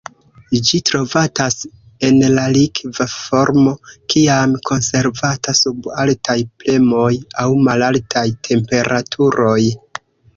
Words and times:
Ĝi 0.67 0.77
trovatas 0.89 1.57
en 2.07 2.15
la 2.37 2.45
likva 2.53 3.05
formo 3.15 3.73
kiam 4.13 4.55
konservata 4.69 5.55
sub 5.59 5.89
altaj 6.05 6.37
premoj 6.63 7.11
aŭ 7.45 7.47
malaltaj 7.69 8.25
temperaturoj. 8.49 9.59